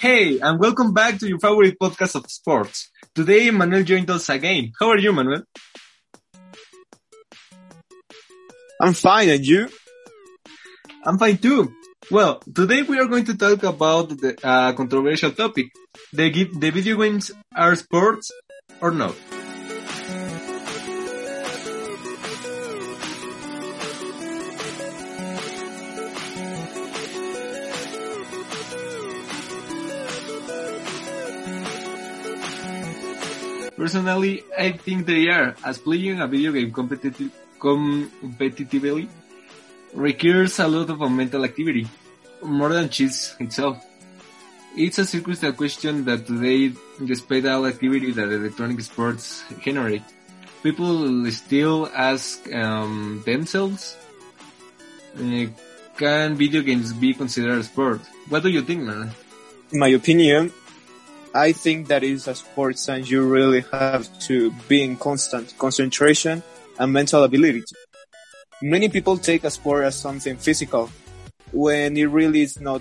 Hey, 0.00 0.38
and 0.40 0.60
welcome 0.60 0.92
back 0.92 1.18
to 1.20 1.26
your 1.28 1.38
favorite 1.38 1.78
podcast 1.80 2.16
of 2.16 2.30
sports. 2.30 2.90
Today, 3.14 3.50
Manuel 3.50 3.82
joined 3.82 4.10
us 4.10 4.28
again. 4.28 4.72
How 4.78 4.90
are 4.90 4.98
you, 4.98 5.10
Manuel? 5.10 5.42
I'm 8.78 8.92
fine, 8.92 9.30
and 9.30 9.46
you? 9.46 9.68
I'm 11.02 11.16
fine 11.18 11.38
too. 11.38 11.72
Well, 12.10 12.40
today 12.54 12.82
we 12.82 12.98
are 12.98 13.06
going 13.06 13.24
to 13.24 13.36
talk 13.38 13.62
about 13.62 14.10
the 14.10 14.36
uh, 14.44 14.74
controversial 14.74 15.32
topic. 15.32 15.68
The, 16.12 16.28
the 16.44 16.70
video 16.70 16.98
games 16.98 17.32
are 17.56 17.74
sports 17.74 18.30
or 18.82 18.90
not? 18.90 19.14
Personally, 33.76 34.42
I 34.56 34.72
think 34.72 35.06
they 35.06 35.28
are, 35.28 35.54
as 35.64 35.78
playing 35.78 36.20
a 36.20 36.26
video 36.26 36.52
game 36.52 36.72
competitive, 36.72 37.30
competitively 37.60 39.08
requires 39.92 40.58
a 40.58 40.68
lot 40.68 40.88
of 40.88 41.00
mental 41.10 41.44
activity, 41.44 41.86
more 42.42 42.72
than 42.72 42.88
chess 42.88 43.36
itself. 43.38 43.84
It's 44.76 44.98
a 44.98 45.04
circumstantial 45.04 45.56
question 45.56 46.04
that 46.04 46.26
today, 46.26 46.72
despite 47.04 47.46
all 47.46 47.66
activity 47.66 48.12
that 48.12 48.28
electronic 48.28 48.80
sports 48.80 49.44
generate, 49.60 50.02
people 50.62 51.30
still 51.30 51.88
ask 51.94 52.52
um, 52.52 53.22
themselves, 53.24 53.96
uh, 55.16 55.46
can 55.96 56.34
video 56.36 56.60
games 56.60 56.92
be 56.92 57.14
considered 57.14 57.58
a 57.58 57.64
sport? 57.64 58.00
What 58.28 58.42
do 58.42 58.50
you 58.50 58.60
think, 58.62 58.82
man? 58.82 59.12
In 59.72 59.80
my 59.80 59.88
opinion, 59.88 60.52
I 61.36 61.52
think 61.52 61.88
that 61.88 62.02
is 62.02 62.28
a 62.28 62.34
sport 62.34 62.76
and 62.88 63.06
you 63.06 63.20
really 63.20 63.62
have 63.70 64.08
to 64.20 64.52
be 64.68 64.82
in 64.82 64.96
constant 64.96 65.52
concentration 65.58 66.42
and 66.78 66.90
mental 66.90 67.24
ability. 67.24 67.62
Many 68.62 68.88
people 68.88 69.18
take 69.18 69.44
a 69.44 69.50
sport 69.50 69.84
as 69.84 69.96
something 69.96 70.38
physical 70.38 70.90
when 71.52 71.98
it 71.98 72.06
really 72.06 72.40
is 72.40 72.58
not, 72.58 72.80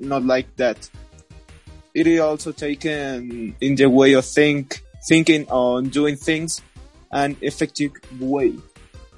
not 0.00 0.24
like 0.24 0.56
that. 0.56 0.88
It 1.92 2.06
is 2.06 2.20
also 2.20 2.50
taken 2.52 3.54
in 3.60 3.74
the 3.74 3.90
way 3.90 4.14
of 4.14 4.24
think, 4.24 4.82
thinking 5.06 5.46
on 5.50 5.90
doing 5.90 6.16
things 6.16 6.62
an 7.10 7.36
effective 7.42 7.92
way 8.18 8.54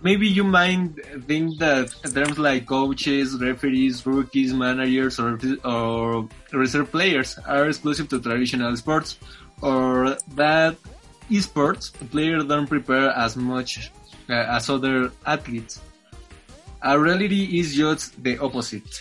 maybe 0.05 0.29
you 0.29 0.45
might 0.45 0.93
think 1.27 1.59
that 1.59 1.89
terms 2.13 2.39
like 2.39 2.67
coaches, 2.67 3.41
referees, 3.41 4.07
rookies, 4.07 4.53
managers, 4.53 5.19
or, 5.19 5.41
or 5.65 6.29
reserve 6.53 6.93
players 6.93 7.39
are 7.49 7.67
exclusive 7.67 8.09
to 8.11 8.21
traditional 8.21 8.77
sports, 8.77 9.19
or 9.63 10.17
that 10.37 10.77
esports 11.31 11.91
players 12.11 12.45
don't 12.45 12.69
prepare 12.69 13.11
as 13.11 13.35
much 13.35 13.91
uh, 14.29 14.35
as 14.35 14.69
other 14.69 15.11
athletes. 15.27 15.81
Our 16.83 17.01
reality 17.01 17.59
is 17.59 17.75
just 17.75 18.23
the 18.23 18.37
opposite. 18.39 19.01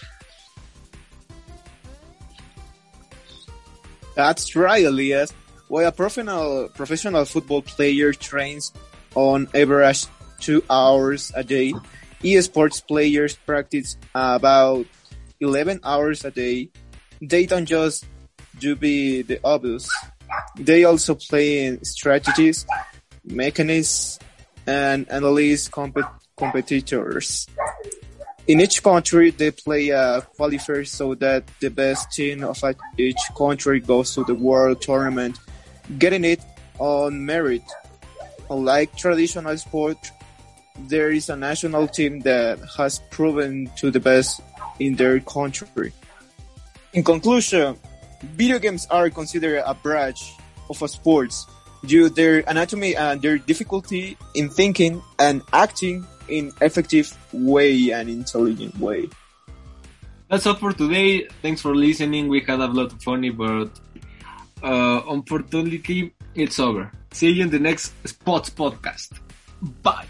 That's 4.15 4.55
right, 4.55 4.85
Elias. 4.85 5.33
While 5.67 5.87
a 5.87 5.91
professional 5.91 6.69
professional 6.69 7.25
football 7.25 7.61
player 7.61 8.13
trains 8.13 8.71
on 9.15 9.49
average 9.53 10.05
two 10.39 10.63
hours 10.69 11.31
a 11.35 11.43
day. 11.43 11.73
Esports 12.23 12.85
players 12.85 13.35
practice 13.35 13.97
about 14.15 14.85
11 15.39 15.81
hours 15.83 16.23
a 16.25 16.31
day. 16.31 16.69
They 17.21 17.45
don't 17.45 17.65
just 17.65 18.05
do 18.59 18.75
be 18.75 19.21
the 19.21 19.39
obvious. 19.43 19.89
They 20.57 20.83
also 20.83 21.15
play 21.15 21.65
in 21.65 21.83
strategies, 21.83 22.65
mechanisms, 23.25 24.19
and 24.65 25.09
analyze 25.09 25.67
comp- 25.67 25.97
competitors. 26.37 27.47
In 28.45 28.59
each 28.59 28.83
country, 28.83 29.31
they 29.31 29.51
play 29.51 29.89
a 29.89 30.21
qualifier 30.37 30.85
so 30.85 31.15
that 31.15 31.47
the 31.61 31.69
best 31.69 32.11
team 32.11 32.43
of 32.43 32.61
each 32.97 33.21
country 33.37 33.79
goes 33.79 34.13
to 34.15 34.23
the 34.25 34.35
world 34.35 34.81
tournament, 34.81 35.39
getting 35.97 36.25
it 36.25 36.41
on 36.77 37.25
merit. 37.25 37.63
Unlike 38.49 38.97
traditional 38.97 39.57
sport, 39.57 39.97
there 40.87 41.11
is 41.11 41.29
a 41.29 41.35
national 41.35 41.87
team 41.87 42.19
that 42.21 42.59
has 42.77 42.99
proven 43.11 43.69
to 43.77 43.91
the 43.91 43.99
best 43.99 44.41
in 44.79 44.95
their 44.95 45.19
country. 45.19 45.93
In 46.93 47.03
conclusion, 47.03 47.77
video 48.21 48.59
games 48.59 48.87
are 48.89 49.09
considered 49.09 49.63
a 49.65 49.73
branch 49.73 50.33
of 50.69 50.81
a 50.81 50.87
sports 50.87 51.47
due 51.85 52.07
to 52.07 52.13
their 52.13 52.43
anatomy 52.47 52.95
and 52.95 53.21
their 53.21 53.37
difficulty 53.37 54.17
in 54.35 54.49
thinking 54.49 55.01
and 55.19 55.41
acting 55.51 56.05
in 56.27 56.51
effective 56.61 57.15
way 57.33 57.91
and 57.91 58.09
intelligent 58.09 58.77
way. 58.79 59.09
That's 60.29 60.47
all 60.47 60.55
for 60.55 60.73
today. 60.73 61.27
Thanks 61.41 61.61
for 61.61 61.75
listening. 61.75 62.27
We 62.27 62.39
had 62.41 62.59
a 62.59 62.67
lot 62.67 62.93
of 62.93 63.03
funny, 63.03 63.29
but 63.29 63.69
uh, 64.63 65.01
unfortunately, 65.09 66.13
it's 66.33 66.59
over. 66.59 66.91
See 67.11 67.29
you 67.29 67.43
in 67.43 67.49
the 67.49 67.59
next 67.59 67.93
Sports 68.07 68.49
Podcast. 68.49 69.19
Bye. 69.61 70.07